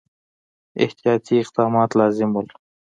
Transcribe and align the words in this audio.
احتیاطي 0.83 1.33
اقدامات 1.43 1.91
لازم 1.99 2.29
وه. 2.35 2.43